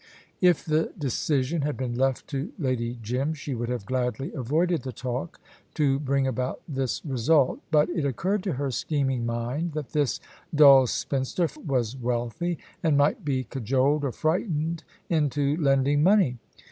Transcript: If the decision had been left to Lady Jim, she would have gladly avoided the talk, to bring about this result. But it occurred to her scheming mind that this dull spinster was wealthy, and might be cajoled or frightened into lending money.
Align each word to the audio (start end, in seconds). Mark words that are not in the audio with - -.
If 0.41 0.65
the 0.65 0.91
decision 0.97 1.61
had 1.61 1.77
been 1.77 1.93
left 1.95 2.27
to 2.29 2.51
Lady 2.57 2.97
Jim, 3.03 3.35
she 3.35 3.53
would 3.53 3.69
have 3.69 3.85
gladly 3.85 4.33
avoided 4.33 4.81
the 4.81 4.91
talk, 4.91 5.39
to 5.75 5.99
bring 5.99 6.25
about 6.25 6.59
this 6.67 7.05
result. 7.05 7.59
But 7.69 7.87
it 7.91 8.03
occurred 8.03 8.41
to 8.45 8.53
her 8.53 8.71
scheming 8.71 9.27
mind 9.27 9.73
that 9.73 9.91
this 9.91 10.19
dull 10.55 10.87
spinster 10.87 11.47
was 11.67 11.95
wealthy, 11.95 12.57
and 12.81 12.97
might 12.97 13.23
be 13.23 13.43
cajoled 13.43 14.03
or 14.03 14.11
frightened 14.11 14.83
into 15.07 15.55
lending 15.57 16.01
money. 16.01 16.39